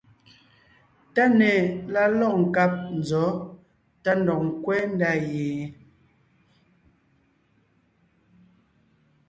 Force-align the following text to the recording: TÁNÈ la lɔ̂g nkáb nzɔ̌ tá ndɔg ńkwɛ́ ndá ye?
TÁNÈ 1.15 1.51
la 1.93 2.03
lɔ̂g 2.19 2.35
nkáb 2.43 2.73
nzɔ̌ 2.97 3.27
tá 4.03 4.11
ndɔg 4.19 4.41
ńkwɛ́ 4.49 4.79
ndá 4.93 5.11
ye? 5.29 5.45